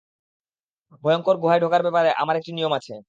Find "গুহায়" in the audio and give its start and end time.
1.41-1.61